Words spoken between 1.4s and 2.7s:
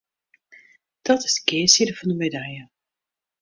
kearside fan de medalje.